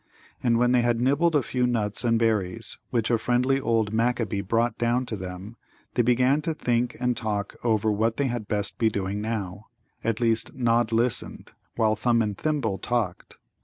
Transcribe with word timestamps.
And 0.41 0.57
when 0.57 0.71
they 0.71 0.81
had 0.81 0.99
nibbled 0.99 1.35
a 1.35 1.43
few 1.43 1.67
nuts 1.67 2.03
and 2.03 2.17
berries 2.17 2.79
which 2.89 3.11
a 3.11 3.19
friendly 3.19 3.59
old 3.59 3.93
Manquabee 3.93 4.41
brought 4.41 4.79
down 4.79 5.05
to 5.05 5.15
them, 5.15 5.57
they 5.93 6.01
began 6.01 6.41
to 6.41 6.55
think 6.55 6.97
and 6.99 7.15
talk 7.15 7.55
over 7.63 7.91
what 7.91 8.17
they 8.17 8.25
had 8.25 8.47
best 8.47 8.79
be 8.79 8.89
doing 8.89 9.21
now 9.21 9.67
at 10.03 10.19
least, 10.19 10.55
Nod 10.55 10.91
listened, 10.91 11.51
while 11.75 11.95
Thumb 11.95 12.23
and 12.23 12.35
Thimble 12.35 12.79
talked. 12.79 13.37